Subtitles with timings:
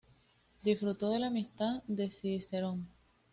[0.63, 2.87] Disfrutó de la amistad de Cicerón.